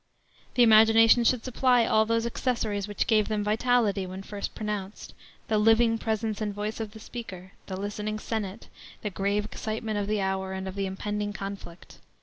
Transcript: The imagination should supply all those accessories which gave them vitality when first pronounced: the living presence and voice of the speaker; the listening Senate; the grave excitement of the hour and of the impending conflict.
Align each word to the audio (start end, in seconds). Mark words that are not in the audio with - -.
The 0.55 0.63
imagination 0.63 1.23
should 1.23 1.45
supply 1.45 1.85
all 1.85 2.07
those 2.07 2.25
accessories 2.25 2.87
which 2.87 3.05
gave 3.05 3.27
them 3.27 3.43
vitality 3.43 4.07
when 4.07 4.23
first 4.23 4.55
pronounced: 4.55 5.13
the 5.47 5.59
living 5.59 5.99
presence 5.99 6.41
and 6.41 6.55
voice 6.55 6.79
of 6.79 6.93
the 6.93 6.99
speaker; 6.99 7.51
the 7.67 7.79
listening 7.79 8.17
Senate; 8.17 8.67
the 9.03 9.11
grave 9.11 9.45
excitement 9.45 9.99
of 9.99 10.07
the 10.07 10.19
hour 10.19 10.53
and 10.53 10.67
of 10.67 10.73
the 10.73 10.87
impending 10.87 11.33
conflict. 11.33 11.99